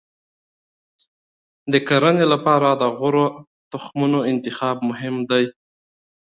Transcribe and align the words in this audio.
د 1.71 1.73
کرنې 1.87 2.25
لپاره 2.33 2.69
د 2.81 2.83
غوره 2.97 3.25
تخمونو 3.71 4.19
انتخاب 4.31 4.77
مهم 4.89 5.15
دی. 5.29 5.43